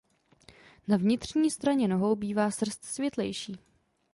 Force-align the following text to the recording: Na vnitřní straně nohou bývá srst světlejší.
Na 0.87 0.97
vnitřní 0.97 1.51
straně 1.51 1.87
nohou 1.87 2.15
bývá 2.15 2.51
srst 2.51 2.85
světlejší. 2.85 3.57